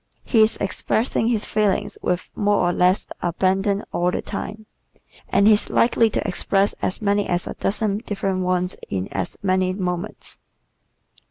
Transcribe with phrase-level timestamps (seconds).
[0.23, 4.65] He is expressing his feelings with more or less abandon all the time
[5.29, 9.37] and he is likely to express as many as a dozen different ones in as
[9.43, 10.39] many moments.